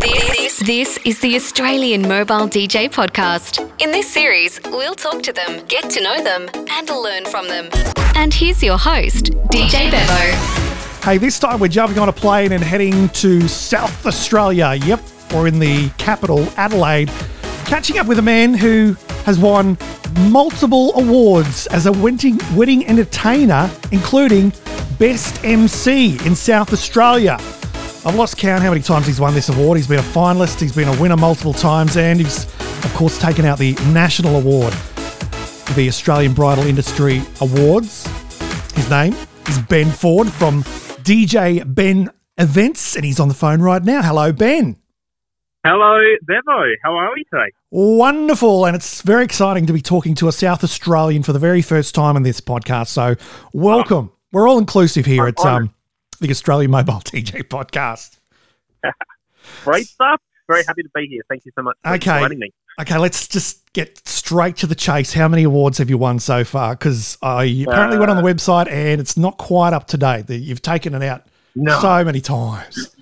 [0.00, 3.70] This, this is the Australian Mobile DJ Podcast.
[3.82, 7.68] In this series, we'll talk to them, get to know them, and learn from them.
[8.14, 11.04] And here's your host, DJ Bevo.
[11.04, 14.72] Hey, this time we're jumping on a plane and heading to South Australia.
[14.86, 15.02] Yep,
[15.34, 17.10] we're in the capital, Adelaide,
[17.66, 18.94] catching up with a man who
[19.26, 19.76] has won
[20.30, 24.50] multiple awards as a wedding, wedding entertainer, including
[24.98, 27.38] Best MC in South Australia.
[28.04, 29.76] I've lost count how many times he's won this award.
[29.76, 32.44] He's been a finalist, he's been a winner multiple times, and he's,
[32.84, 34.74] of course, taken out the national award
[35.74, 38.06] the Australian Bridal Industry Awards.
[38.74, 39.14] His name
[39.46, 40.64] is Ben Ford from
[41.04, 44.02] DJ Ben Events, and he's on the phone right now.
[44.02, 44.76] Hello, Ben.
[45.64, 46.74] Hello, Bevo.
[46.82, 47.52] How are we today?
[47.70, 51.62] Wonderful, and it's very exciting to be talking to a South Australian for the very
[51.62, 52.88] first time in this podcast.
[52.88, 53.14] So,
[53.52, 54.10] welcome.
[54.32, 55.72] We're all inclusive here at um,
[56.20, 58.18] the Australian Mobile DJ podcast.
[59.64, 60.20] Great stuff.
[60.48, 61.22] Very happy to be here.
[61.28, 62.16] Thank you so much for Okay.
[62.16, 62.50] inviting me.
[62.80, 65.12] Okay, let's just get straight to the chase.
[65.12, 66.74] How many awards have you won so far?
[66.74, 70.28] Because I apparently went on the website and it's not quite up to date.
[70.30, 71.78] You've taken it out No.
[71.80, 72.94] so many times.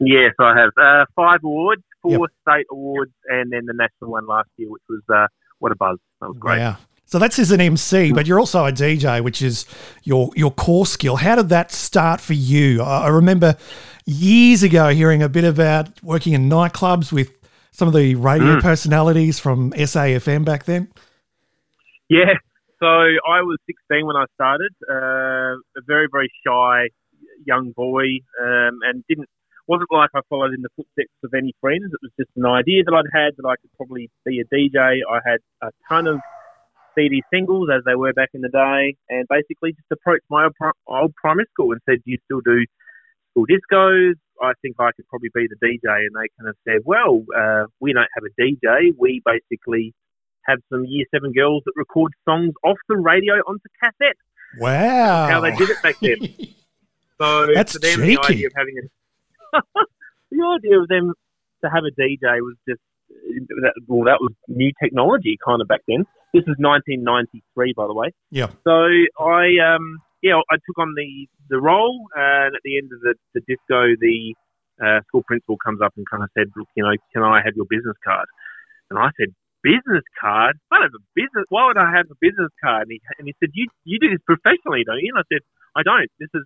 [0.00, 0.70] Yes, I have.
[0.80, 2.20] Uh, five awards, four Yep.
[2.48, 5.26] state awards, and then the national one last year, which was uh,
[5.58, 5.98] What a Buzz.
[6.20, 6.58] That was great.
[6.58, 6.76] Wow.
[7.08, 9.64] So that's as an MC, but you're also a DJ, which is
[10.02, 11.16] your your core skill.
[11.16, 12.82] How did that start for you?
[12.82, 13.56] I remember
[14.06, 17.30] years ago hearing a bit about working in nightclubs with
[17.70, 18.62] some of the radio Mm.
[18.62, 20.88] personalities from SAFM back then.
[22.08, 22.34] Yeah.
[22.80, 24.72] So I was 16 when I started.
[24.90, 26.88] Uh, a very, very shy
[27.46, 28.04] young boy,
[28.42, 29.28] um, and didn't
[29.68, 31.84] wasn't like I followed in the footsteps of any friends.
[31.92, 34.78] It was just an idea that I'd had that I could probably be a DJ.
[35.10, 36.20] I had a ton of
[36.96, 40.48] CD singles as they were back in the day, and basically just approached my
[40.86, 42.64] old, primary school and said, "Do you still do
[43.30, 46.82] school discos?" I think I could probably be the DJ, and they kind of said,
[46.84, 48.92] "Well, uh, we don't have a DJ.
[48.98, 49.94] We basically."
[50.48, 54.16] have some year seven girls that record songs off the radio onto cassette.
[54.58, 55.26] Wow.
[55.28, 56.16] How they did it back then.
[57.18, 58.16] So That's for them, cheeky.
[58.16, 59.62] the idea of having a
[60.30, 61.14] the idea of them
[61.64, 62.80] to have a DJ was just
[63.88, 66.04] well, that was new technology kind of back then.
[66.36, 68.12] This is 1993, by the way.
[68.28, 68.52] Yeah.
[68.68, 68.76] So
[69.16, 73.14] I um yeah I took on the the role, and at the end of the,
[73.32, 74.36] the disco, the
[74.76, 77.56] uh, school principal comes up and kind of said, look, you know, can I have
[77.56, 78.28] your business card?
[78.90, 79.32] And I said,
[79.64, 80.60] business card?
[80.68, 81.48] I don't have a business.
[81.48, 82.86] Why would I have a business card?
[82.86, 85.16] And he, and he said, you you do this professionally, don't you?
[85.16, 85.40] And I said,
[85.72, 86.10] I don't.
[86.20, 86.44] This is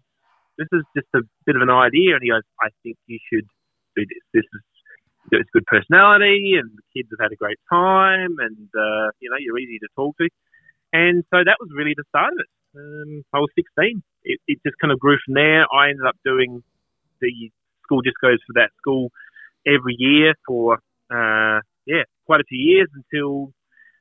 [0.55, 2.15] this is just a bit of an idea.
[2.15, 3.49] And he goes, I think you should
[3.99, 4.22] do this.
[4.31, 4.62] This is
[5.33, 9.37] it's good personality, and the kids have had a great time, and uh, you know
[9.39, 10.29] you're easy to talk to.
[10.93, 12.51] And so that was really the start of it.
[12.77, 14.03] Um, I was 16.
[14.25, 15.67] It, it just kind of grew from there.
[15.73, 16.63] I ended up doing
[17.21, 17.51] the
[17.85, 19.11] school discos for that school
[19.67, 20.75] every year for
[21.11, 23.53] uh, yeah quite a few years until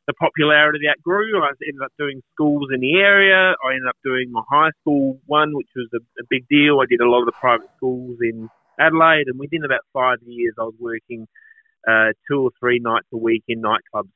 [0.07, 1.41] the popularity of that grew.
[1.43, 3.53] I ended up doing schools in the area.
[3.63, 6.79] I ended up doing my high school one, which was a, a big deal.
[6.79, 10.53] I did a lot of the private schools in Adelaide, and within about five years,
[10.59, 11.27] I was working
[11.87, 14.09] uh, two or three nights a week in nightclubs,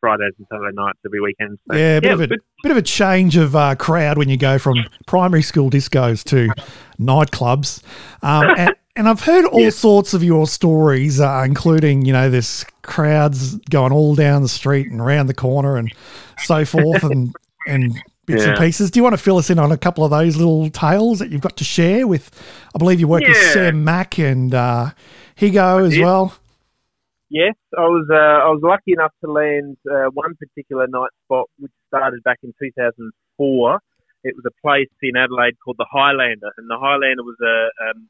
[0.00, 1.58] Fridays and Saturday nights every weekend.
[1.70, 2.40] So, Yeah, a bit it of a good.
[2.62, 4.76] bit of a change of uh, crowd when you go from
[5.06, 6.48] primary school discos to
[7.00, 7.82] nightclubs,
[8.22, 9.76] um, and, and I've heard all Yes.
[9.76, 14.88] sorts of your stories, uh, including you know this crowds going all down the street
[14.90, 15.92] and around the corner and
[16.44, 17.34] so forth, and
[17.66, 17.92] and
[18.28, 18.90] bits and pieces.
[18.90, 21.30] Do you want to fill us in on a couple of those little tales that
[21.30, 22.30] you've got to share with?
[22.74, 24.90] I believe you work with Sam Mac and uh,
[25.36, 26.34] Higo as well.
[27.30, 28.08] Yes, I was.
[28.10, 32.38] Uh, I was lucky enough to land uh, one particular night spot, which started back
[32.42, 33.80] in 2004.
[34.24, 38.08] It was a place in Adelaide called the Highlander, and the Highlander was a um,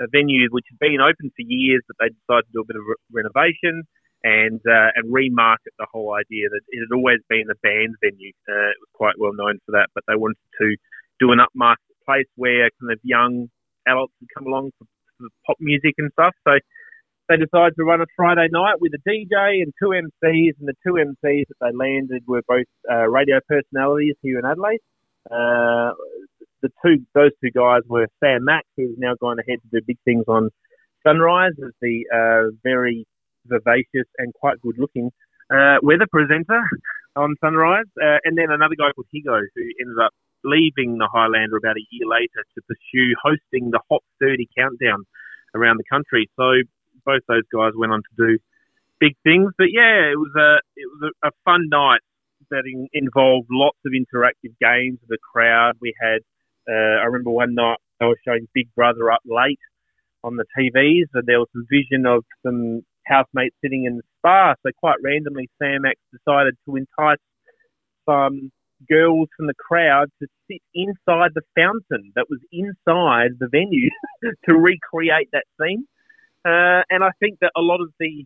[0.00, 2.76] a venue which had been open for years, but they decided to do a bit
[2.76, 3.84] of re- renovation
[4.22, 8.32] and uh, and remarket the whole idea that it had always been a band venue.
[8.48, 10.76] Uh, it was quite well known for that, but they wanted to
[11.18, 13.48] do an upmarket place where kind of young
[13.86, 14.86] adults would come along for,
[15.18, 16.34] for pop music and stuff.
[16.46, 16.58] So
[17.28, 20.74] they decided to run a Friday night with a DJ and two MCs, and the
[20.84, 24.80] two MCs that they landed were both uh, radio personalities here in Adelaide.
[25.30, 25.94] Uh,
[26.62, 29.98] the two, those two guys were Sam Mac, who's now gone ahead to do big
[30.04, 30.50] things on
[31.06, 33.06] Sunrise as the uh, very
[33.46, 35.10] vivacious and quite good-looking
[35.50, 36.62] uh, weather presenter
[37.16, 40.14] on Sunrise, uh, and then another guy called Higo, who ended up
[40.44, 45.04] leaving the Highlander about a year later to pursue hosting the Hot 30 countdown
[45.54, 46.30] around the country.
[46.36, 46.62] So
[47.04, 48.38] both those guys went on to do
[49.00, 49.52] big things.
[49.58, 52.00] But yeah, it was a it was a, a fun night
[52.50, 55.74] that in, involved lots of interactive games with the crowd.
[55.80, 56.20] We had
[56.68, 59.58] uh, I remember one night I was showing Big Brother up late
[60.22, 64.54] on the TVs, and there was some vision of some housemates sitting in the spa.
[64.64, 67.18] So quite randomly, Sam Axe decided to entice
[68.08, 68.50] some
[68.88, 73.90] girls from the crowd to sit inside the fountain that was inside the venue
[74.46, 75.84] to recreate that scene.
[76.44, 78.24] Uh, and I think that a lot of the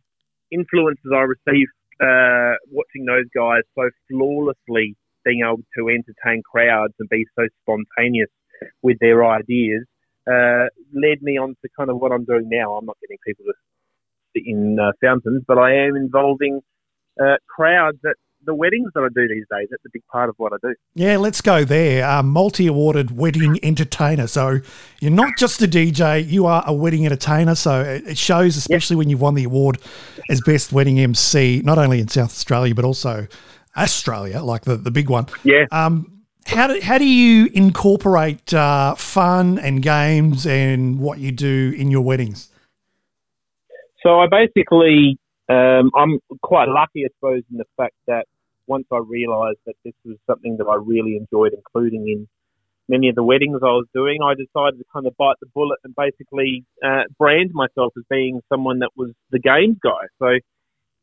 [0.53, 7.09] influences I received uh, watching those guys so flawlessly being able to entertain crowds and
[7.09, 8.31] be so spontaneous
[8.83, 9.85] with their ideas
[10.31, 12.75] uh, led me on to kind of what I'm doing now.
[12.75, 13.53] I'm not getting people to
[14.35, 16.61] in uh, fountains, but I am involving
[17.21, 18.17] uh, crowds at
[18.47, 19.69] the weddings that I do these days.
[19.71, 20.75] That's a big part of what I do.
[20.95, 22.07] Yeah, let's go there.
[22.09, 24.27] Um, Multi awarded wedding entertainer.
[24.27, 24.61] So
[25.01, 27.55] you're not just a DJ, you are a wedding entertainer.
[27.55, 28.99] So it shows, especially yep.
[28.99, 29.79] when you've won the award
[30.31, 33.27] as Best Wedding MC, not only in South Australia, but also
[33.77, 35.27] Australia, like the, the big one.
[35.43, 35.65] Yeah.
[35.73, 36.11] Um,
[36.47, 41.91] how do, how do you incorporate uh, fun and games and what you do in
[41.91, 42.51] your weddings?
[44.05, 45.19] So I basically,
[45.49, 48.27] um, I'm quite lucky, I suppose, in the fact that
[48.67, 52.29] once I realised that this was something that I really enjoyed including in
[52.89, 55.79] many of the weddings I was doing, I decided to kind of bite the bullet
[55.85, 60.05] and basically uh, brand myself as being someone that was the games guy.
[60.19, 60.39] So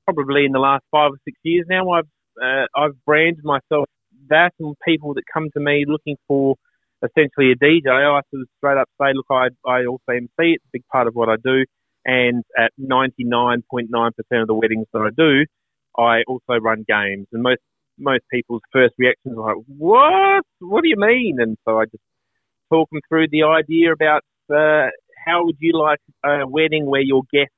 [0.06, 2.10] probably in the last five or six years now, I've
[2.42, 3.90] uh, I've branded myself
[4.30, 6.56] that, and people that come to me looking for
[7.04, 10.30] essentially a DJ, I sort of straight up say, look, I I also MC.
[10.38, 11.66] It's a big part of what I do,
[12.06, 13.62] and at 99.9%
[14.42, 15.46] of the weddings that I do,
[15.98, 17.62] I also run games, and most
[18.00, 20.44] most people's first reactions are like, "What?
[20.60, 22.04] What do you mean?" And so I just
[22.72, 24.90] talk them through the idea about uh,
[25.26, 27.54] how would you like a wedding where your guests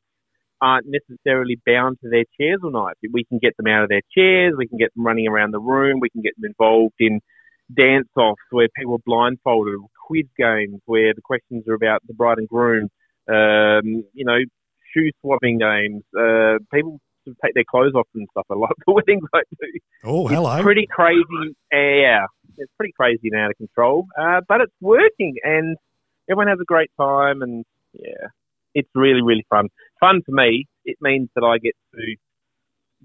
[0.62, 2.95] aren't necessarily bound to their chairs all night.
[3.12, 5.60] We can get them out of their chairs, we can get them running around the
[5.60, 7.19] room, we can get them involved in
[7.75, 9.75] dance offs where people are blindfolded,
[10.07, 12.90] quiz games where the questions are about the bride and groom,
[13.29, 14.39] um, you know,
[14.93, 16.03] shoe swapping games.
[16.17, 16.99] Uh, people
[17.43, 18.45] take their clothes off and stuff.
[18.49, 19.79] I like the weddings I do.
[20.03, 20.55] Oh, hello.
[20.55, 21.55] It's pretty crazy.
[21.71, 22.25] Yeah,
[22.57, 25.77] it's pretty crazy and out of control, uh, but it's working, and
[26.29, 28.27] everyone has a great time, and yeah,
[28.73, 29.69] it's really really fun.
[29.99, 30.65] Fun for me.
[30.85, 32.15] It means that I get to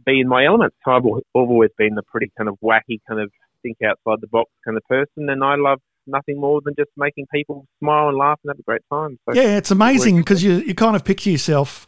[0.05, 0.75] be in my element.
[0.87, 1.03] I've
[1.35, 3.31] always been a pretty kind of wacky, kind of
[3.63, 7.27] think outside the box kind of person, and I love nothing more than just making
[7.33, 9.19] people smile and laugh and have a great time.
[9.27, 11.87] So yeah, it's amazing because you you kind of picture yourself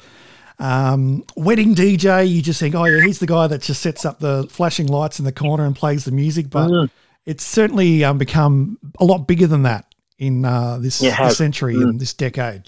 [0.60, 4.20] um, wedding DJ, you just think, oh yeah, he's the guy that just sets up
[4.20, 6.50] the flashing lights in the corner and plays the music.
[6.50, 6.90] But mm.
[7.24, 9.86] it's certainly um, become a lot bigger than that
[10.18, 11.82] in uh, this, this, century mm.
[11.82, 12.64] and this decade.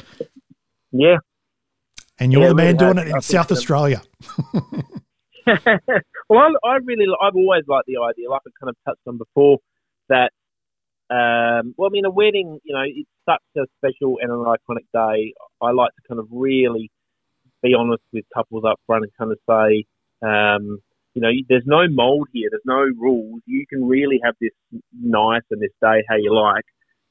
[0.91, 1.19] Yeah.
[2.19, 3.53] And you're yeah, the man doing it in South.
[3.53, 4.03] Australia.
[5.45, 9.19] well, I, I, really, I've always liked the idea, like I kind of touched on
[9.19, 9.59] before,
[10.09, 10.31] that,
[11.13, 14.87] um, well, I mean, a wedding, you know, it's such a special and an iconic
[14.95, 15.35] day.
[15.61, 16.91] I like to kind of really
[17.63, 19.85] be honest with couples up front and kind of say,
[20.27, 20.79] um,
[21.15, 23.43] you know, there's no mold here, there's no rules.
[23.45, 24.53] You can really have this
[24.99, 26.65] night and this day how you like.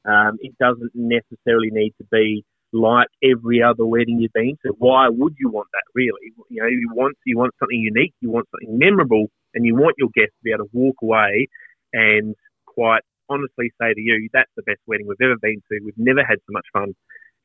[0.04, 2.44] Um, it doesn't necessarily need to be
[2.74, 4.74] like every other wedding you've been to.
[4.80, 6.34] Why would you want that really?
[6.50, 9.96] You know, you want you want something unique, you want something memorable, and you want
[10.00, 11.48] your guests to be able to walk away
[11.94, 12.34] and
[12.66, 15.80] quite honestly say to you, that's the best wedding we've ever been to.
[15.84, 16.94] We've never had so much fun.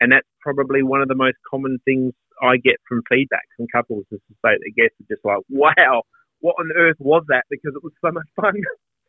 [0.01, 2.13] And that's probably one of the most common things
[2.43, 6.03] I get from feedback from couples is to say that guests are just like, wow,
[6.41, 7.45] what on earth was that?
[7.49, 8.55] Because it was so much fun.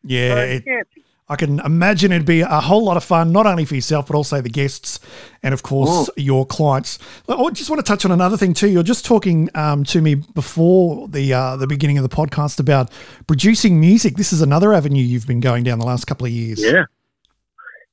[0.04, 0.30] Yeah.
[0.30, 0.82] so, it, yeah.
[1.30, 4.16] I can imagine it'd be a whole lot of fun, not only for yourself, but
[4.16, 5.00] also the guests
[5.44, 6.22] and, of course, Ooh.
[6.22, 7.00] your clients.
[7.28, 8.70] I just want to touch on another thing, too.
[8.70, 12.92] You're just talking um, to me before the uh, the beginning of the podcast about
[13.28, 14.16] producing music.
[14.16, 16.64] This is another avenue you've been going down the last couple of years.
[16.64, 16.86] Yeah.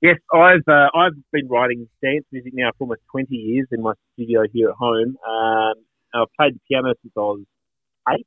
[0.01, 3.95] Yes, I've uh, I've been writing dance music now for almost 20 years in my
[4.13, 5.17] studio here at home.
[5.27, 5.75] Um,
[6.15, 7.45] I've played the piano since I was
[8.11, 8.27] eight,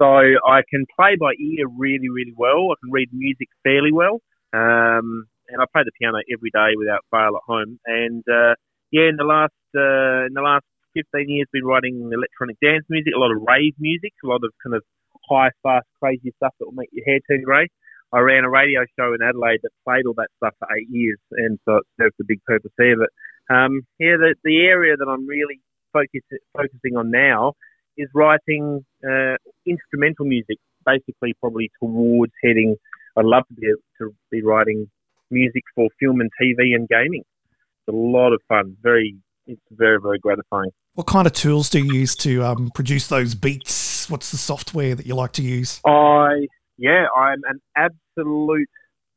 [0.00, 2.72] so I can play by ear really, really well.
[2.72, 4.24] I can read music fairly well,
[4.56, 7.78] um, and I play the piano every day without fail at home.
[7.84, 8.56] And uh,
[8.90, 10.64] yeah, in the last uh, in the last
[10.96, 14.52] 15 years, been writing electronic dance music, a lot of rave music, a lot of
[14.64, 14.82] kind of
[15.28, 17.68] high, fast, crazy stuff that will make your hair turn grey.
[18.12, 21.20] I ran a radio show in Adelaide that played all that stuff for eight years,
[21.32, 22.96] and so it served the big purpose there.
[22.96, 23.12] But
[23.54, 25.60] um, yeah, the, the area that I'm really
[25.92, 26.22] focus,
[26.56, 27.52] focusing on now
[27.96, 29.36] is writing uh,
[29.66, 32.76] instrumental music, basically probably towards heading.
[33.16, 34.90] I'd love to be to be writing
[35.30, 37.22] music for film and TV and gaming.
[37.22, 38.76] It's a lot of fun.
[38.82, 40.70] Very, it's very very gratifying.
[40.94, 44.10] What kind of tools do you use to um, produce those beats?
[44.10, 45.80] What's the software that you like to use?
[45.86, 46.46] I
[46.78, 48.68] yeah, I'm an absolute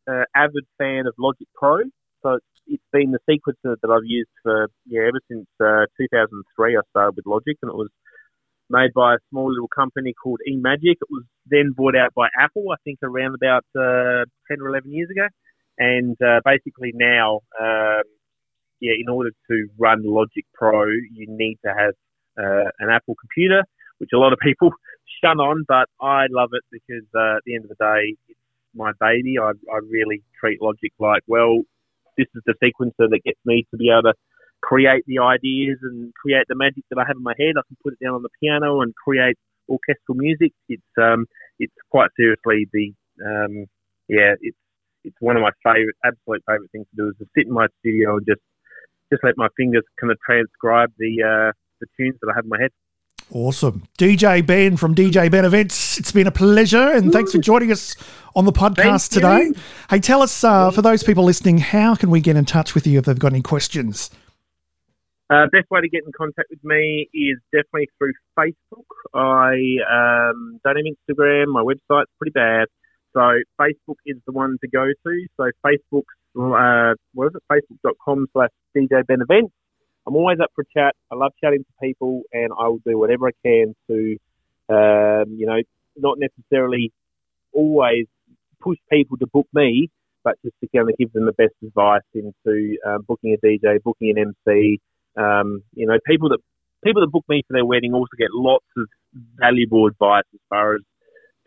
[0.10, 1.80] uh, avid fan of Logic Pro.
[2.22, 6.78] So it's it's been the sequencer that I've used for yeah ever since uh, 2003.
[6.78, 7.90] I started with Logic, and it was
[8.74, 10.98] made by a small little company called eMagic.
[11.00, 14.92] It was then bought out by Apple, I think, around about uh, 10 or 11
[14.92, 15.28] years ago.
[15.78, 18.04] And uh, basically now, um,
[18.82, 21.94] yeah, in order to run Logic Pro, you need to have
[22.38, 23.64] uh, an Apple computer,
[24.00, 24.72] which a lot of people
[25.24, 28.40] shun on, but I love it because uh, at the end of the day, it's
[28.76, 29.38] my baby.
[29.40, 31.62] I, I really treat Logic like, well,
[32.18, 34.14] this is the sequencer that gets me to be able to
[34.64, 37.54] create the ideas and create the magic that I have in my head.
[37.58, 40.54] I can put it down on the piano and create orchestral music.
[40.70, 41.26] It's um,
[41.60, 42.94] it's quite seriously the
[43.24, 43.66] um,
[44.08, 44.58] yeah, it's
[45.04, 47.68] it's one of my favorite, absolute favorite things to do is to sit in my
[47.80, 48.42] studio and just
[49.12, 51.52] just let my fingers kind of transcribe the uh,
[51.82, 52.72] the tunes that I have in my head.
[53.32, 53.84] Awesome.
[53.98, 55.98] DJ Ben from DJ Ben Events.
[55.98, 57.96] It's been a pleasure and thanks for joining us
[58.36, 59.52] on the podcast today.
[59.90, 62.86] Hey, tell us, uh, for those people listening, how can we get in touch with
[62.86, 64.12] you if they've got any questions?
[65.30, 68.86] Uh, best way to get in contact with me is definitely through Facebook.
[69.14, 69.56] I
[69.90, 71.48] um, don't have Instagram.
[71.48, 72.68] My website's pretty bad.
[73.14, 73.22] So
[73.60, 75.28] Facebook is the one to go to.
[75.38, 76.04] So Facebook,
[76.36, 77.44] uh, what is it?
[77.52, 79.54] Facebook.com slash DJ Ben Events.
[80.06, 80.96] I'm always up for chat.
[81.12, 84.18] I love chatting to people, and I will do whatever I can to,
[84.70, 85.62] um, you know,
[85.96, 86.92] not necessarily
[87.54, 88.08] always
[88.60, 89.90] push people to book me,
[90.24, 93.82] but just to kind of give them the best advice into um, booking a DJ,
[93.84, 94.82] booking an MC.
[95.18, 96.40] Um, you know, people that
[96.84, 98.88] people that book me for their wedding also get lots of
[99.38, 100.82] valuable advice as far as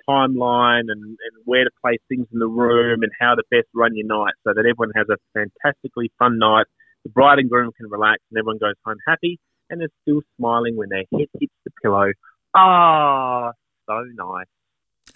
[0.09, 3.97] timeline and, and where to place things in the room and how to best run
[3.97, 6.67] your night so that everyone has a fantastically fun night
[7.07, 9.39] the bride and groom can relax and everyone goes home happy
[9.71, 12.13] and they're still smiling when their head hits the pillow.
[12.55, 13.53] Ah,
[13.87, 14.47] so nice.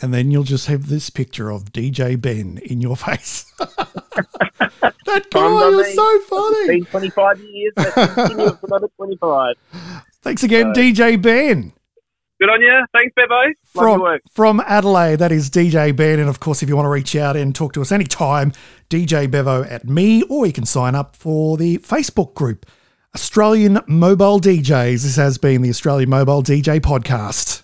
[0.03, 3.45] And then you'll just have this picture of DJ Ben in your face.
[3.59, 6.57] that guy is so funny.
[6.59, 7.73] It's been 25 years.
[7.77, 9.55] Let's continue for another 25.
[10.23, 11.73] Thanks again, so, DJ Ben.
[12.41, 12.87] Good on you.
[12.95, 13.53] Thanks, Bevo.
[13.67, 16.19] From, from Adelaide, that is DJ Ben.
[16.19, 18.53] And of course, if you want to reach out and talk to us anytime,
[18.89, 22.65] DJ Bevo at me, or you can sign up for the Facebook group,
[23.15, 25.03] Australian Mobile DJs.
[25.03, 27.63] This has been the Australian Mobile DJ podcast.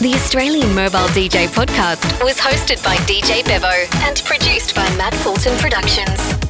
[0.00, 3.68] The Australian Mobile DJ podcast was hosted by DJ Bevo
[4.06, 6.49] and produced by Matt Fulton Productions.